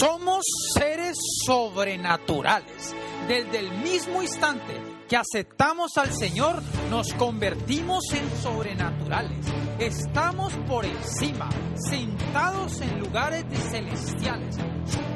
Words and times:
Somos 0.00 0.42
seres 0.74 1.16
sobrenaturales. 1.46 2.94
Desde 3.28 3.60
el 3.60 3.70
mismo 3.82 4.20
instante 4.20 4.74
que 5.08 5.16
aceptamos 5.16 5.96
al 5.96 6.12
Señor, 6.12 6.60
nos 6.90 7.12
convertimos 7.14 8.04
en 8.12 8.28
sobrenaturales. 8.42 9.46
Estamos 9.78 10.52
por 10.68 10.84
encima, 10.84 11.48
sentados 11.88 12.80
en 12.80 12.98
lugares 12.98 13.44
celestiales. 13.70 14.56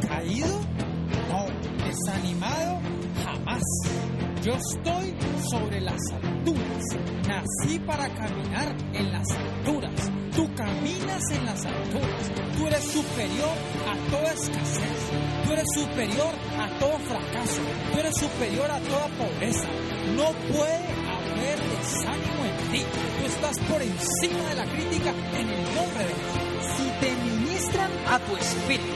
¿Caído? 0.07 0.61
No. 1.29 1.47
¿Desanimado? 1.85 2.74
Yo 4.45 4.53
estoy 4.53 5.15
sobre 5.51 5.81
las 5.81 5.99
alturas. 6.13 6.85
Nací 7.27 7.79
para 7.79 8.07
caminar 8.11 8.77
en 8.93 9.11
las 9.11 9.27
alturas. 9.31 10.13
Tú 10.37 10.55
caminas 10.55 11.31
en 11.31 11.47
las 11.47 11.65
alturas. 11.65 12.31
Tú 12.55 12.67
eres 12.67 12.85
superior 12.85 13.55
a 13.89 14.11
toda 14.11 14.33
escasez. 14.35 15.11
Tú 15.47 15.53
eres 15.53 15.65
superior 15.73 16.35
a 16.59 16.79
todo 16.79 16.99
fracaso. 16.99 17.63
Tú 17.91 17.99
eres 17.99 18.15
superior 18.19 18.71
a 18.71 18.81
toda 18.81 19.09
pobreza. 19.17 19.67
No 20.15 20.31
puede 20.53 20.89
haber 21.09 21.59
desánimo 21.79 22.45
en 22.45 22.71
ti. 22.71 22.83
Tú 23.21 23.27
estás 23.27 23.59
por 23.61 23.81
encima 23.81 24.49
de 24.51 24.55
la 24.57 24.65
crítica 24.67 25.11
en 25.41 25.49
el 25.49 25.75
nombre 25.75 26.05
de 26.05 26.15
Dios. 26.21 26.77
Si 26.77 26.91
te 27.01 27.17
ministran 27.17 27.91
a 28.09 28.19
tu 28.19 28.37
espíritu, 28.37 28.93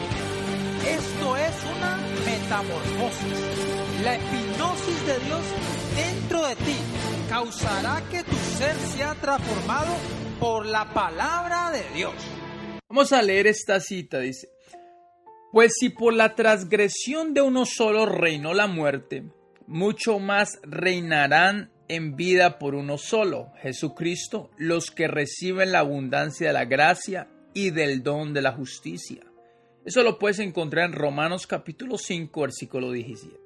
esto 0.86 1.36
es 1.38 1.54
una 1.74 2.17
La 2.58 4.16
hipnosis 4.16 5.06
de 5.06 5.18
Dios 5.26 5.42
dentro 5.94 6.44
de 6.44 6.56
ti 6.56 6.76
causará 7.28 8.02
que 8.10 8.24
tu 8.24 8.34
ser 8.34 8.74
sea 8.74 9.14
transformado 9.14 9.94
por 10.40 10.66
la 10.66 10.92
palabra 10.92 11.70
de 11.70 11.84
Dios. 11.94 12.14
Vamos 12.88 13.12
a 13.12 13.22
leer 13.22 13.46
esta 13.46 13.78
cita, 13.78 14.18
dice. 14.18 14.48
Pues 15.52 15.74
si 15.78 15.90
por 15.90 16.14
la 16.14 16.34
transgresión 16.34 17.32
de 17.32 17.42
uno 17.42 17.64
solo 17.64 18.06
reinó 18.06 18.54
la 18.54 18.66
muerte, 18.66 19.22
mucho 19.68 20.18
más 20.18 20.58
reinarán 20.64 21.70
en 21.86 22.16
vida 22.16 22.58
por 22.58 22.74
uno 22.74 22.98
solo, 22.98 23.52
Jesucristo, 23.62 24.50
los 24.56 24.90
que 24.90 25.06
reciben 25.06 25.70
la 25.70 25.78
abundancia 25.78 26.48
de 26.48 26.54
la 26.54 26.64
gracia 26.64 27.28
y 27.54 27.70
del 27.70 28.02
don 28.02 28.34
de 28.34 28.42
la 28.42 28.50
justicia. 28.50 29.27
Eso 29.88 30.02
lo 30.02 30.18
puedes 30.18 30.38
encontrar 30.40 30.84
en 30.84 30.92
Romanos 30.92 31.46
capítulo 31.46 31.96
5, 31.96 32.42
versículo 32.42 32.92
17. 32.92 33.40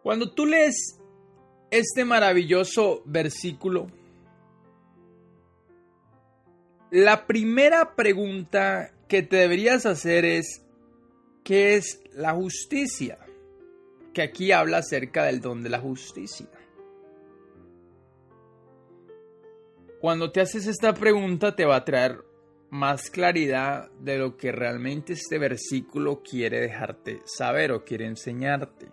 Cuando 0.00 0.30
tú 0.30 0.46
lees 0.46 1.00
este 1.72 2.04
maravilloso 2.04 3.02
versículo, 3.04 3.88
la 6.92 7.26
primera 7.26 7.96
pregunta 7.96 8.92
que 9.08 9.22
te 9.22 9.38
deberías 9.38 9.84
hacer 9.84 10.24
es, 10.24 10.64
¿qué 11.42 11.74
es 11.74 12.00
la 12.12 12.32
justicia? 12.32 13.18
Que 14.14 14.22
aquí 14.22 14.52
habla 14.52 14.78
acerca 14.78 15.24
del 15.24 15.40
don 15.40 15.64
de 15.64 15.70
la 15.70 15.80
justicia. 15.80 16.46
Cuando 20.00 20.30
te 20.30 20.40
haces 20.40 20.68
esta 20.68 20.94
pregunta 20.94 21.56
te 21.56 21.64
va 21.64 21.74
a 21.74 21.84
traer 21.84 22.27
más 22.70 23.10
claridad 23.10 23.90
de 24.00 24.18
lo 24.18 24.36
que 24.36 24.52
realmente 24.52 25.14
este 25.14 25.38
versículo 25.38 26.22
quiere 26.22 26.60
dejarte 26.60 27.20
saber 27.24 27.72
o 27.72 27.84
quiere 27.84 28.06
enseñarte. 28.06 28.88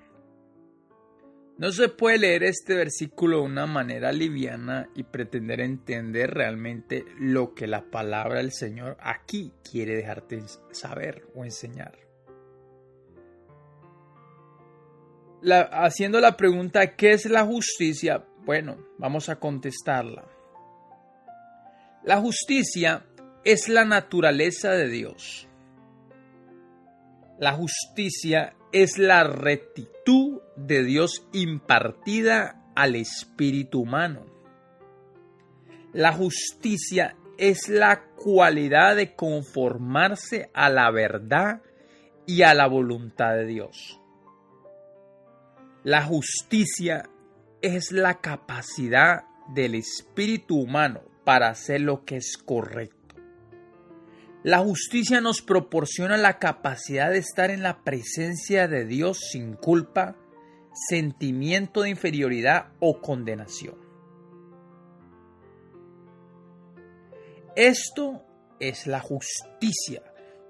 No 1.58 1.72
se 1.72 1.88
puede 1.88 2.18
leer 2.18 2.44
este 2.44 2.76
versículo 2.76 3.38
de 3.38 3.44
una 3.44 3.66
manera 3.66 4.12
liviana 4.12 4.90
y 4.94 5.04
pretender 5.04 5.62
entender 5.62 6.32
realmente 6.32 7.06
lo 7.18 7.54
que 7.54 7.66
la 7.66 7.90
palabra 7.90 8.40
del 8.40 8.52
Señor 8.52 8.98
aquí 9.00 9.54
quiere 9.70 9.96
dejarte 9.96 10.44
saber 10.72 11.26
o 11.34 11.46
enseñar. 11.46 11.98
haciendo 15.72 16.20
la 16.20 16.36
pregunta, 16.36 16.96
¿qué 16.96 17.12
es 17.12 17.30
la 17.30 17.46
justicia? 17.46 18.26
Bueno, 18.46 18.78
vamos 18.98 19.30
a 19.30 19.36
contestarla. 19.36 20.26
La 22.04 22.18
justicia 22.18 23.06
es 23.46 23.70
la 23.70 23.86
naturaleza 23.86 24.72
de 24.72 24.90
Dios. 24.90 25.48
La 27.38 27.54
justicia 27.54 28.56
es 28.72 28.98
la 28.98 29.24
rectitud 29.24 30.42
de 30.56 30.84
Dios 30.84 31.28
impartida 31.32 32.64
al 32.76 32.96
espíritu 32.96 33.82
humano. 33.82 34.26
La 35.94 36.12
justicia 36.12 37.16
es 37.38 37.70
la 37.70 38.08
cualidad 38.16 38.96
de 38.96 39.16
conformarse 39.16 40.50
a 40.54 40.70
la 40.70 40.90
verdad 40.90 41.62
y 42.26 42.42
a 42.42 42.56
la 42.56 42.66
voluntad 42.66 43.36
de 43.36 43.46
Dios. 43.46 44.02
La 45.84 46.02
justicia 46.02 47.08
es 47.62 47.92
la 47.92 48.22
capacidad 48.22 49.26
del 49.54 49.76
espíritu 49.76 50.60
humano 50.60 51.02
para 51.24 51.50
hacer 51.50 51.82
lo 51.82 52.06
que 52.06 52.18
es 52.18 52.38
correcto. 52.38 52.95
La 54.46 54.60
justicia 54.60 55.22
nos 55.22 55.42
proporciona 55.42 56.18
la 56.18 56.38
capacidad 56.38 57.10
de 57.10 57.18
estar 57.18 57.50
en 57.50 57.64
la 57.64 57.84
presencia 57.84 58.68
de 58.68 58.86
Dios 58.86 59.18
sin 59.32 59.56
culpa, 59.56 60.16
sentimiento 60.88 61.82
de 61.82 61.90
inferioridad 61.90 62.68
o 62.80 63.02
condenación. 63.02 63.76
Esto 67.56 68.22
es 68.60 68.86
la 68.86 69.00
justicia. 69.00 70.04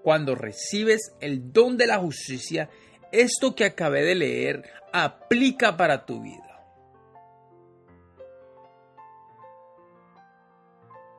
Cuando 0.04 0.36
recibes 0.36 1.16
el 1.22 1.54
don 1.54 1.78
de 1.78 1.88
la 1.88 1.98
justicia, 1.98 2.70
esto 3.14 3.56
que 3.56 3.64
acabé 3.64 4.04
de 4.04 4.16
leer 4.16 4.64
aplica 4.92 5.78
para 5.78 6.06
tu 6.06 6.22
vida. 6.22 6.68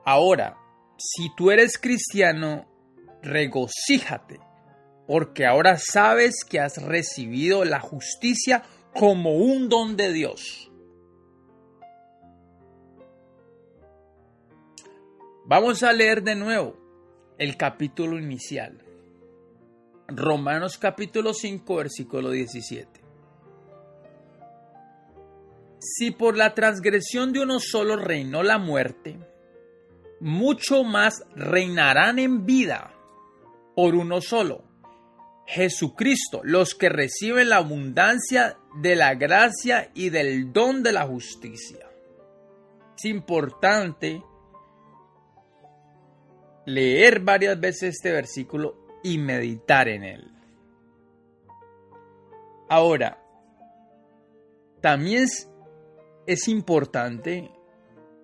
Ahora, 0.04 0.58
si 0.98 1.34
tú 1.34 1.50
eres 1.50 1.78
cristiano, 1.78 2.66
regocíjate, 3.22 4.40
porque 5.06 5.46
ahora 5.46 5.78
sabes 5.78 6.44
que 6.48 6.60
has 6.60 6.82
recibido 6.82 7.64
la 7.64 7.80
justicia 7.80 8.62
como 8.94 9.36
un 9.36 9.68
don 9.68 9.96
de 9.96 10.12
Dios. 10.12 10.70
Vamos 15.44 15.82
a 15.82 15.92
leer 15.92 16.22
de 16.22 16.34
nuevo 16.34 16.76
el 17.38 17.56
capítulo 17.56 18.18
inicial. 18.18 18.82
Romanos 20.08 20.78
capítulo 20.78 21.34
5, 21.34 21.76
versículo 21.76 22.30
17. 22.30 23.00
Si 25.78 26.10
por 26.10 26.36
la 26.36 26.54
transgresión 26.54 27.32
de 27.32 27.40
uno 27.40 27.60
solo 27.60 27.96
reinó 27.96 28.42
la 28.42 28.58
muerte, 28.58 29.18
mucho 30.20 30.84
más 30.84 31.24
reinarán 31.34 32.18
en 32.18 32.46
vida 32.46 32.92
por 33.74 33.94
uno 33.94 34.20
solo, 34.20 34.64
Jesucristo, 35.46 36.40
los 36.42 36.74
que 36.74 36.88
reciben 36.88 37.50
la 37.50 37.58
abundancia 37.58 38.58
de 38.80 38.96
la 38.96 39.14
gracia 39.14 39.90
y 39.94 40.10
del 40.10 40.52
don 40.52 40.82
de 40.82 40.92
la 40.92 41.06
justicia. 41.06 41.88
Es 42.96 43.04
importante 43.04 44.22
leer 46.64 47.20
varias 47.20 47.60
veces 47.60 47.96
este 47.96 48.12
versículo 48.12 48.86
y 49.04 49.18
meditar 49.18 49.88
en 49.88 50.04
él. 50.04 50.30
Ahora, 52.68 53.22
también 54.80 55.24
es, 55.24 55.48
es 56.26 56.48
importante 56.48 57.50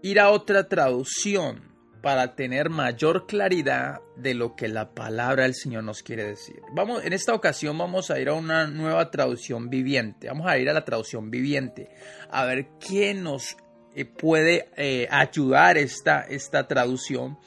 ir 0.02 0.18
a 0.18 0.30
otra 0.30 0.68
traducción 0.68 1.71
para 2.02 2.34
tener 2.34 2.68
mayor 2.68 3.26
claridad 3.26 4.00
de 4.16 4.34
lo 4.34 4.56
que 4.56 4.68
la 4.68 4.90
palabra 4.90 5.44
del 5.44 5.54
Señor 5.54 5.84
nos 5.84 6.02
quiere 6.02 6.24
decir. 6.24 6.60
Vamos, 6.74 7.04
en 7.04 7.12
esta 7.12 7.32
ocasión 7.32 7.78
vamos 7.78 8.10
a 8.10 8.18
ir 8.18 8.28
a 8.28 8.34
una 8.34 8.66
nueva 8.66 9.10
traducción 9.10 9.70
viviente. 9.70 10.26
Vamos 10.26 10.48
a 10.48 10.58
ir 10.58 10.68
a 10.68 10.72
la 10.72 10.84
traducción 10.84 11.30
viviente 11.30 11.88
a 12.30 12.44
ver 12.44 12.66
qué 12.80 13.14
nos 13.14 13.56
eh, 13.94 14.04
puede 14.04 14.68
eh, 14.76 15.06
ayudar 15.10 15.78
esta, 15.78 16.22
esta 16.22 16.66
traducción 16.66 17.38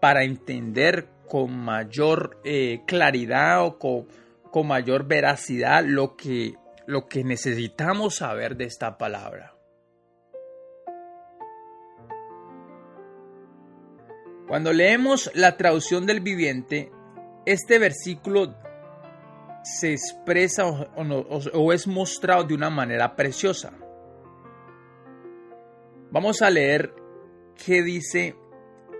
para 0.00 0.24
entender 0.24 1.08
con 1.26 1.56
mayor 1.56 2.40
eh, 2.44 2.82
claridad 2.86 3.64
o 3.64 3.78
con, 3.78 4.06
con, 4.50 4.66
mayor 4.66 5.06
veracidad 5.06 5.84
lo 5.86 6.16
que, 6.16 6.54
lo 6.86 7.06
que 7.06 7.24
necesitamos 7.24 8.16
saber 8.16 8.56
de 8.56 8.64
esta 8.64 8.98
palabra. 8.98 9.51
Cuando 14.52 14.74
leemos 14.74 15.30
la 15.32 15.56
traducción 15.56 16.04
del 16.04 16.20
viviente, 16.20 16.92
este 17.46 17.78
versículo 17.78 18.54
se 19.64 19.92
expresa 19.92 20.66
o, 20.66 21.72
es 21.72 21.86
mostrado 21.86 22.44
de 22.44 22.52
una 22.52 22.68
manera 22.68 23.16
preciosa. 23.16 23.72
Vamos 26.10 26.42
a 26.42 26.50
leer 26.50 26.92
qué 27.64 27.82
dice 27.82 28.36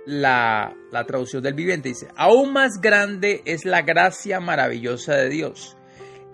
la, 0.07 0.75
la 0.91 1.05
traducción 1.05 1.43
del 1.43 1.53
viviente, 1.53 1.91
dice, 1.91 2.09
aún 2.17 2.55
más 2.55 2.81
grande 2.81 3.43
es 3.45 3.67
la 3.67 3.83
gracia 3.83 4.41
maravillosa 4.41 5.17
de 5.17 5.29
Dios 5.29 5.77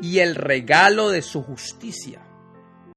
y 0.00 0.20
el 0.20 0.36
regalo 0.36 1.10
de 1.10 1.22
su 1.22 1.42
justicia. 1.42 2.27